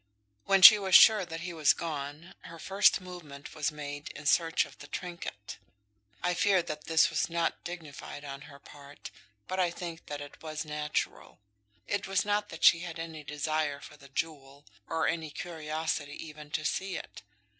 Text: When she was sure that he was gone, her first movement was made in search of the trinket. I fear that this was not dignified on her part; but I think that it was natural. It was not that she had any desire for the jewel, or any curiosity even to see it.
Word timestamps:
When 0.45 0.63
she 0.63 0.79
was 0.79 0.95
sure 0.95 1.25
that 1.25 1.41
he 1.41 1.53
was 1.53 1.73
gone, 1.73 2.33
her 2.45 2.57
first 2.57 3.01
movement 3.01 3.53
was 3.53 3.71
made 3.71 4.09
in 4.15 4.25
search 4.25 4.65
of 4.65 4.79
the 4.79 4.87
trinket. 4.87 5.59
I 6.23 6.33
fear 6.33 6.63
that 6.63 6.85
this 6.85 7.11
was 7.11 7.29
not 7.29 7.63
dignified 7.63 8.25
on 8.25 8.41
her 8.49 8.57
part; 8.57 9.11
but 9.47 9.59
I 9.59 9.69
think 9.69 10.07
that 10.07 10.19
it 10.19 10.41
was 10.41 10.65
natural. 10.65 11.37
It 11.87 12.07
was 12.07 12.25
not 12.25 12.49
that 12.49 12.63
she 12.63 12.79
had 12.79 12.97
any 12.97 13.23
desire 13.23 13.79
for 13.79 13.95
the 13.95 14.09
jewel, 14.09 14.65
or 14.87 15.05
any 15.07 15.29
curiosity 15.29 16.13
even 16.25 16.49
to 16.49 16.65
see 16.65 16.95
it. 16.97 17.21